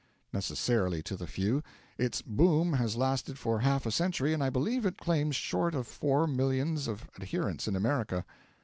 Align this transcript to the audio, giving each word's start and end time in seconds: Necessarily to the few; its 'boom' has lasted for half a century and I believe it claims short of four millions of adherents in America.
Necessarily 0.33 1.03
to 1.03 1.15
the 1.15 1.27
few; 1.27 1.61
its 1.95 2.23
'boom' 2.23 2.73
has 2.73 2.95
lasted 2.97 3.37
for 3.37 3.59
half 3.59 3.85
a 3.85 3.91
century 3.91 4.33
and 4.33 4.43
I 4.43 4.49
believe 4.49 4.83
it 4.83 4.97
claims 4.97 5.35
short 5.35 5.75
of 5.75 5.85
four 5.85 6.25
millions 6.25 6.87
of 6.87 7.07
adherents 7.21 7.67
in 7.67 7.75
America. 7.75 8.25